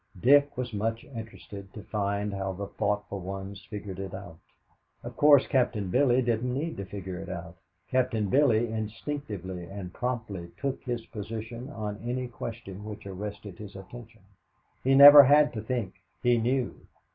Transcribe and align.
Dick 0.19 0.57
was 0.57 0.73
much 0.73 1.03
interested 1.03 1.71
to 1.75 1.83
find 1.83 2.33
how 2.33 2.53
the 2.53 2.65
thoughtful 2.65 3.19
ones 3.19 3.63
figured 3.69 3.99
it 3.99 4.15
out. 4.15 4.39
Of 5.03 5.15
course 5.15 5.45
Captain 5.45 5.89
Billy 5.89 6.23
didn't 6.23 6.51
need 6.55 6.75
to 6.77 6.85
figure 6.85 7.19
it 7.19 7.29
out. 7.29 7.57
Captain 7.87 8.27
Billy 8.27 8.67
instinctively 8.67 9.63
and 9.65 9.93
promptly 9.93 10.49
took 10.57 10.81
his 10.81 11.05
position 11.05 11.69
on 11.69 11.97
any 12.03 12.27
question 12.27 12.83
which 12.83 13.05
arrested 13.05 13.59
his 13.59 13.75
attention. 13.75 14.21
He 14.83 14.95
never 14.95 15.21
had 15.25 15.53
to 15.53 15.61
think 15.61 15.93
he 16.23 16.39
knew. 16.39 16.87